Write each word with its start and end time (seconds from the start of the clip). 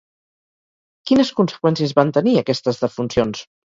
Quines 1.11 1.31
conseqüències 1.41 1.93
van 1.99 2.15
tenir 2.19 2.35
aquestes 2.43 2.81
defuncions? 2.87 3.45